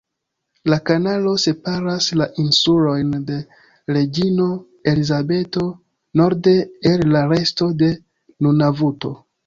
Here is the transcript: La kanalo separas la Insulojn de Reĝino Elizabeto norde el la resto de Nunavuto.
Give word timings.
La 0.71 0.77
kanalo 0.89 1.33
separas 1.43 2.07
la 2.21 2.27
Insulojn 2.45 3.13
de 3.29 3.37
Reĝino 3.99 4.49
Elizabeto 4.95 5.69
norde 6.23 6.59
el 6.95 7.09
la 7.17 7.27
resto 7.37 7.73
de 7.85 7.97
Nunavuto. 8.45 9.19